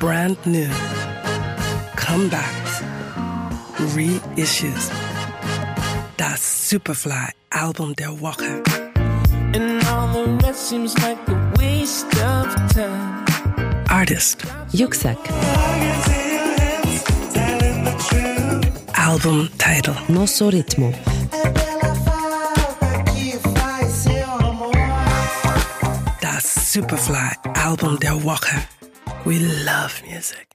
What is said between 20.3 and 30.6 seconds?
ritmo That Superfly album, Der Walker. We love music.